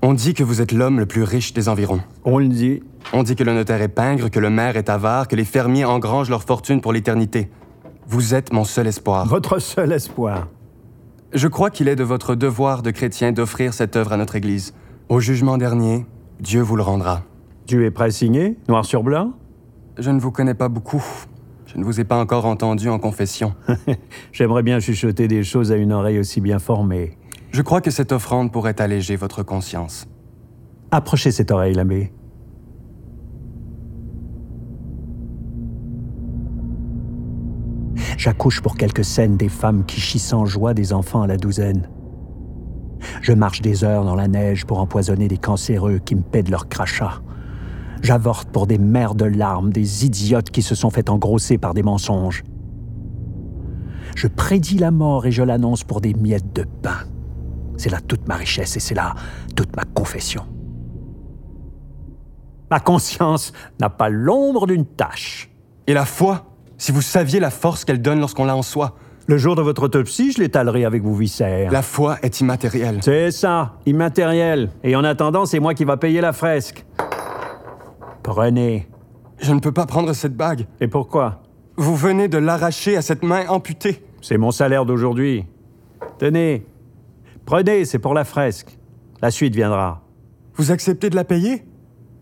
On 0.04 0.14
dit 0.14 0.34
que 0.34 0.44
vous 0.44 0.62
êtes 0.62 0.72
l'homme 0.72 1.00
le 1.00 1.06
plus 1.06 1.22
riche 1.22 1.54
des 1.54 1.70
environs. 1.70 2.02
On 2.26 2.40
le 2.40 2.48
dit. 2.48 2.82
On 3.14 3.22
dit 3.22 3.36
que 3.36 3.44
le 3.44 3.54
notaire 3.54 3.84
est 3.84 3.88
pingre, 3.88 4.32
que 4.32 4.40
le 4.40 4.50
maire 4.50 4.76
est 4.76 4.90
avare, 4.90 5.28
que 5.28 5.36
les 5.36 5.46
fermiers 5.46 5.86
engrangent 5.86 6.32
leur 6.32 6.42
fortune 6.42 6.82
pour 6.82 6.92
l'éternité. 6.92 7.52
Vous 8.08 8.34
êtes 8.34 8.52
mon 8.52 8.64
seul 8.64 8.88
espoir. 8.88 9.28
Votre 9.28 9.60
seul 9.60 9.92
espoir. 9.92 10.48
Je 11.34 11.48
crois 11.48 11.70
qu'il 11.70 11.88
est 11.88 11.96
de 11.96 12.04
votre 12.04 12.34
devoir 12.34 12.82
de 12.82 12.90
chrétien 12.90 13.32
d'offrir 13.32 13.76
cette 13.76 13.96
œuvre 13.96 14.14
à 14.14 14.18
notre 14.18 14.36
Église. 14.36 14.74
Au 15.08 15.20
jugement 15.20 15.60
dernier, 15.60 16.08
Dieu 16.40 16.62
vous 16.62 16.76
le 16.76 16.84
rendra. 16.84 17.22
Tu 17.68 17.86
es 17.86 17.92
prêt 17.92 18.10
signé, 18.10 18.58
noir 18.68 18.86
sur 18.86 19.04
blanc? 19.04 19.34
Je 20.00 20.10
ne 20.10 20.20
vous 20.20 20.32
connais 20.32 20.56
pas 20.56 20.68
beaucoup. 20.68 21.04
Je 21.68 21.78
ne 21.78 21.84
vous 21.84 22.00
ai 22.00 22.06
pas 22.06 22.18
encore 22.18 22.48
entendu 22.48 22.90
en 22.90 22.98
confession. 22.98 23.54
J'aimerais 24.32 24.64
bien 24.64 24.80
chuchoter 24.80 25.28
des 25.28 25.44
choses 25.44 25.72
à 25.72 25.76
une 25.76 25.94
oreille 25.94 26.18
aussi 26.18 26.42
bien 26.42 26.58
formée. 26.58 27.20
Je 27.52 27.62
crois 27.62 27.82
que 27.82 27.92
cette 27.92 28.14
offrande 28.14 28.52
pourrait 28.52 28.82
alléger 28.82 29.18
votre 29.18 29.44
conscience. 29.44 30.08
Approchez 30.90 31.32
cette 31.32 31.52
oreille, 31.52 31.74
l'abbé. 31.74 32.14
J'accouche 38.18 38.62
pour 38.62 38.78
quelques 38.78 39.04
scènes 39.04 39.36
des 39.36 39.50
femmes 39.50 39.86
qui 39.86 40.00
chient 40.00 40.20
sans 40.20 40.46
joie 40.46 40.74
des 40.74 40.94
enfants 40.94 41.24
à 41.24 41.28
la 41.28 41.38
douzaine. 41.38 41.90
Je 43.22 43.34
marche 43.34 43.62
des 43.62 43.84
heures 43.84 44.06
dans 44.06 44.16
la 44.16 44.30
neige 44.30 44.66
pour 44.66 44.80
empoisonner 44.80 45.28
des 45.28 45.38
cancéreux 45.38 46.00
qui 46.00 46.16
me 46.16 46.22
paient 46.22 46.44
de 46.44 46.52
leur 46.52 46.70
crachat. 46.70 47.22
J'avorte 48.02 48.50
pour 48.50 48.66
des 48.66 48.78
mères 48.78 49.16
de 49.16 49.26
larmes, 49.26 49.74
des 49.74 50.06
idiotes 50.06 50.52
qui 50.52 50.62
se 50.62 50.76
sont 50.76 50.90
fait 50.90 51.10
engrosser 51.10 51.58
par 51.58 51.74
des 51.74 51.84
mensonges. 51.84 52.44
Je 54.16 54.28
prédis 54.28 54.78
la 54.78 54.92
mort 54.92 55.26
et 55.26 55.32
je 55.32 55.44
l'annonce 55.44 55.84
pour 55.84 56.00
des 56.00 56.14
miettes 56.14 56.56
de 56.56 56.66
pain. 56.82 57.11
C'est 57.82 57.90
là 57.90 58.00
toute 58.00 58.28
ma 58.28 58.36
richesse 58.36 58.78
et 58.78 58.80
c'est 58.80 58.94
là 58.94 59.16
toute 59.56 59.76
ma 59.76 59.82
confession. 59.86 60.46
Ma 62.70 62.80
conscience 62.80 63.54
n'a 63.80 63.90
pas 63.90 64.08
l'ombre 64.08 64.68
d'une 64.68 64.86
tâche. 64.86 65.50
Et 65.88 65.96
la 65.96 66.06
foi 66.06 66.46
Si 66.78 66.92
vous 66.92 67.02
saviez 67.02 67.40
la 67.40 67.50
force 67.50 67.84
qu'elle 67.84 68.00
donne 68.00 68.20
lorsqu'on 68.20 68.46
l'a 68.46 68.56
en 68.56 68.62
soi. 68.62 68.98
Le 69.26 69.40
jour 69.40 69.56
de 69.56 69.64
votre 69.64 69.82
autopsie, 69.82 70.32
je 70.32 70.42
l'étalerai 70.42 70.86
avec 70.86 71.02
vos 71.02 71.16
viscères. 71.16 71.72
La 71.72 71.82
foi 71.82 72.20
est 72.22 72.40
immatérielle. 72.40 73.00
C'est 73.02 73.32
ça, 73.32 73.74
immatériel. 73.88 74.70
Et 74.84 74.96
en 74.96 75.04
attendant, 75.04 75.48
c'est 75.48 75.60
moi 75.60 75.74
qui 75.74 75.84
va 75.84 75.98
payer 75.98 76.22
la 76.22 76.34
fresque. 76.34 76.86
Prenez. 78.22 78.88
Je 79.40 79.54
ne 79.54 79.60
peux 79.60 79.72
pas 79.72 79.88
prendre 79.88 80.14
cette 80.14 80.38
bague. 80.38 80.68
Et 80.82 80.88
pourquoi? 80.88 81.42
Vous 81.78 81.96
venez 81.96 82.28
de 82.28 82.38
l'arracher 82.38 82.96
à 82.96 83.02
cette 83.02 83.24
main 83.24 83.48
amputée. 83.48 84.06
C'est 84.22 84.38
mon 84.38 84.52
salaire 84.52 84.86
d'aujourd'hui. 84.86 85.48
Tenez. 86.20 86.64
Prenez, 87.52 87.84
c'est 87.84 88.00
pour 88.00 88.14
la 88.14 88.24
fresque. 88.24 88.78
La 89.22 89.30
suite 89.30 89.54
viendra. 89.54 90.06
Vous 90.56 90.72
acceptez 90.72 91.10
de 91.10 91.18
la 91.18 91.26
payer? 91.26 91.66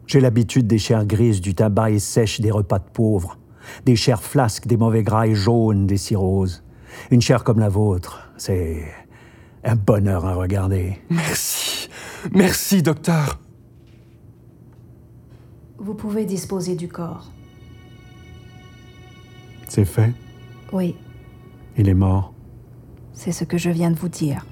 J'ai 0.08 0.22
l'habitude 0.22 0.66
des 0.66 0.80
chairs 0.80 1.06
grises, 1.06 1.40
du 1.40 1.54
tabac 1.54 1.92
et 1.92 2.00
sèche 2.00 2.42
des 2.42 2.50
repas 2.50 2.80
de 2.80 2.90
pauvres. 2.92 3.38
Des 3.86 3.96
chairs 3.96 4.24
flasques, 4.24 4.66
des 4.66 4.76
mauvais 4.76 5.04
gras 5.04 5.28
et 5.28 5.36
jaunes, 5.36 5.86
des 5.86 5.98
cirrhoses. 5.98 6.64
Une 7.12 7.22
chair 7.22 7.44
comme 7.44 7.60
la 7.60 7.70
vôtre, 7.70 8.28
c'est 8.38 8.84
un 9.64 9.76
bonheur 9.76 10.26
à 10.26 10.34
regarder. 10.34 10.98
Merci. 11.12 11.90
Merci, 12.34 12.82
docteur. 12.82 13.40
Vous 15.78 15.94
pouvez 15.94 16.26
disposer 16.26 16.76
du 16.76 16.88
corps. 16.88 17.30
C'est 19.68 19.86
fait? 19.86 20.12
Oui, 20.74 20.96
Il 21.78 21.88
est 21.88 21.94
mort? 21.94 22.34
c'est 23.14 23.32
ce 23.32 23.44
que 23.44 23.60
je 23.60 23.70
viens 23.70 23.92
de 23.92 23.96
vous 24.00 24.10
dire. 24.10 24.44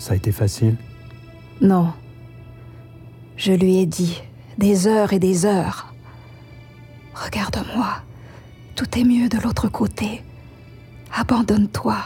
Ça 0.00 0.14
a 0.14 0.16
été 0.16 0.32
facile? 0.32 0.76
Non. 1.60 1.92
Je 3.36 3.52
lui 3.52 3.76
ai 3.76 3.86
dit, 3.86 4.22
des 4.56 4.86
heures 4.86 5.12
et 5.12 5.18
des 5.18 5.44
heures. 5.44 5.92
Regarde-moi. 7.14 7.86
Tout 8.76 8.98
est 8.98 9.04
mieux 9.04 9.28
de 9.28 9.36
l'autre 9.38 9.68
côté. 9.68 10.22
Abandonne-toi. 11.14 11.98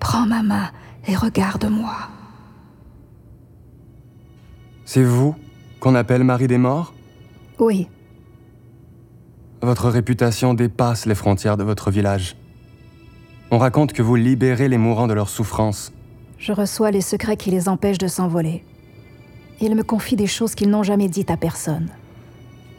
Prends 0.00 0.26
ma 0.26 0.42
main 0.42 0.68
et 1.06 1.14
regarde-moi. 1.14 1.94
C'est 4.84 5.04
vous 5.04 5.36
qu'on 5.78 5.94
appelle 5.94 6.24
Marie 6.24 6.48
des 6.48 6.58
Morts? 6.58 6.92
Oui, 7.60 7.88
Votre 9.62 9.90
réputation 9.90 10.54
dépasse 10.54 11.06
les 11.06 11.14
frontières 11.14 11.56
de 11.56 11.62
votre 11.64 11.92
village. 11.92 12.36
On 13.52 13.58
raconte 13.58 13.92
que 13.92 14.02
vous 14.02 14.16
libérez 14.16 14.68
les 14.68 14.76
mourants 14.76 15.06
de 15.06 15.14
leur 15.14 15.28
souffrance. 15.28 15.92
Je 16.38 16.52
reçois 16.52 16.90
les 16.90 17.00
secrets 17.00 17.36
qui 17.36 17.50
les 17.50 17.68
empêchent 17.68 17.98
de 17.98 18.08
s'envoler. 18.08 18.64
Ils 19.60 19.74
me 19.74 19.82
confient 19.82 20.16
des 20.16 20.26
choses 20.26 20.54
qu'ils 20.54 20.70
n'ont 20.70 20.82
jamais 20.82 21.08
dites 21.08 21.30
à 21.30 21.36
personne. 21.36 21.88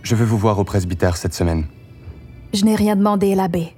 Je 0.03 0.15
veux 0.15 0.25
vous 0.25 0.37
voir 0.37 0.59
au 0.59 0.63
presbytère 0.63 1.17
cette 1.17 1.33
semaine. 1.33 1.65
Je 2.53 2.65
n'ai 2.65 2.75
rien 2.75 2.95
demandé 2.95 3.33
à 3.33 3.35
l'abbé. 3.35 3.73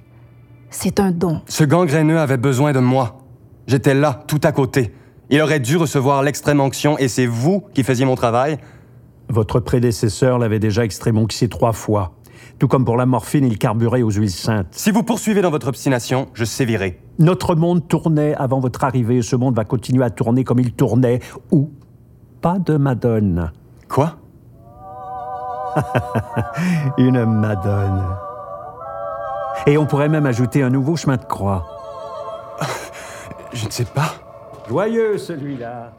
C'est 0.70 1.00
un 1.00 1.10
don. 1.10 1.40
Ce 1.46 1.64
gangréneux 1.64 2.18
avait 2.18 2.36
besoin 2.36 2.72
de 2.72 2.78
moi. 2.78 3.18
J'étais 3.66 3.94
là, 3.94 4.22
tout 4.28 4.40
à 4.44 4.52
côté. 4.52 4.92
Il 5.30 5.40
aurait 5.40 5.60
dû 5.60 5.76
recevoir 5.76 6.22
l'extrême 6.22 6.60
onction 6.60 6.98
et 6.98 7.08
c'est 7.08 7.26
vous 7.26 7.64
qui 7.74 7.82
faisiez 7.82 8.04
mon 8.04 8.16
travail. 8.16 8.58
Votre 9.28 9.60
prédécesseur 9.60 10.38
l'avait 10.38 10.58
déjà 10.58 10.84
extrémonxé 10.84 11.48
trois 11.48 11.72
fois. 11.72 12.14
Tout 12.58 12.68
comme 12.68 12.84
pour 12.84 12.96
la 12.96 13.06
morphine, 13.06 13.46
il 13.46 13.56
carburait 13.56 14.02
aux 14.02 14.10
huiles 14.10 14.30
saintes. 14.30 14.66
Si 14.72 14.90
vous 14.90 15.02
poursuivez 15.02 15.40
dans 15.40 15.50
votre 15.50 15.68
obstination, 15.68 16.28
je 16.34 16.44
sévirai. 16.44 17.00
Notre 17.20 17.54
monde 17.54 17.86
tournait 17.86 18.34
avant 18.34 18.60
votre 18.60 18.82
arrivée, 18.82 19.20
ce 19.20 19.36
monde 19.36 19.54
va 19.54 19.64
continuer 19.66 20.02
à 20.02 20.08
tourner 20.08 20.42
comme 20.42 20.58
il 20.58 20.72
tournait, 20.72 21.20
ou 21.50 21.70
pas 22.40 22.58
de 22.58 22.78
Madone. 22.78 23.52
Quoi? 23.90 24.16
Une 26.96 27.26
Madone. 27.26 28.06
Et 29.66 29.76
on 29.76 29.84
pourrait 29.84 30.08
même 30.08 30.24
ajouter 30.24 30.62
un 30.62 30.70
nouveau 30.70 30.96
chemin 30.96 31.18
de 31.18 31.24
croix. 31.24 31.66
Je 33.52 33.66
ne 33.66 33.70
sais 33.70 33.84
pas. 33.84 34.14
Joyeux 34.66 35.18
celui-là. 35.18 35.92